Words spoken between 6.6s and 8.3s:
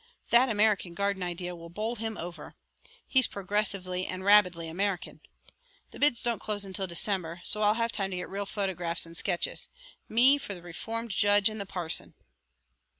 until December, so I'll have time to get